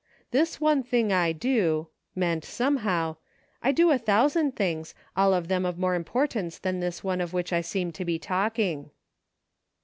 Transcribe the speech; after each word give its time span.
"This 0.31 0.59
one 0.59 0.81
thing 0.81 1.13
I 1.13 1.31
do," 1.31 1.89
meant, 2.15 2.43
somehow, 2.43 3.17
"I 3.61 3.71
do 3.71 3.91
a 3.91 3.99
thousand 3.99 4.55
things, 4.55 4.95
all 5.15 5.31
of 5.31 5.47
them 5.47 5.63
of 5.63 5.77
more 5.77 5.93
importance 5.93 6.57
than 6.57 6.79
this 6.79 7.03
one 7.03 7.21
of 7.21 7.33
which 7.33 7.53
I 7.53 7.61
seem 7.61 7.91
to 7.91 8.03
be 8.05 8.17
talking." 8.17 8.89